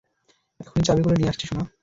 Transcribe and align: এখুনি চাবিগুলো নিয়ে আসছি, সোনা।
এখুনি 0.59 0.83
চাবিগুলো 0.83 1.15
নিয়ে 1.15 1.29
আসছি, 1.29 1.45
সোনা। 1.47 1.63